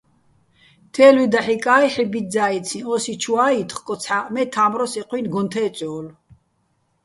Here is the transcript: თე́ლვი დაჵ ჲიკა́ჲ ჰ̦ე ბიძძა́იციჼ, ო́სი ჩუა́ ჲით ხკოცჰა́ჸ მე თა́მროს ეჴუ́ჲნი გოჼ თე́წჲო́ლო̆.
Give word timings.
თე́ლვი 0.93 1.25
დაჵ 1.33 1.45
ჲიკა́ჲ 1.51 1.85
ჰ̦ე 1.93 2.03
ბიძძა́იციჼ, 2.11 2.79
ო́სი 2.93 3.13
ჩუა́ 3.21 3.49
ჲით 3.53 3.71
ხკოცჰა́ჸ 3.77 4.25
მე 4.33 4.41
თა́მროს 4.53 4.93
ეჴუ́ჲნი 4.99 5.29
გოჼ 5.33 5.41
თე́წჲო́ლო̆. 5.51 6.13